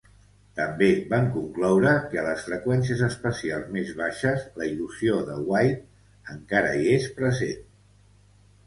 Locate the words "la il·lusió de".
4.63-5.37